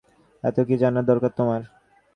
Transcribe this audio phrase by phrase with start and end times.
[0.43, 1.61] এতো কি জানার দরকার তোমার?